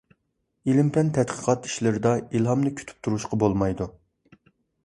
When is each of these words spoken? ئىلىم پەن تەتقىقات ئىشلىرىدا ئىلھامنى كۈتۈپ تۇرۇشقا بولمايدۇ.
ئىلىم 0.71 0.87
پەن 0.95 1.11
تەتقىقات 1.17 1.69
ئىشلىرىدا 1.69 2.13
ئىلھامنى 2.39 2.73
كۈتۈپ 2.81 3.07
تۇرۇشقا 3.09 3.41
بولمايدۇ. 3.45 3.93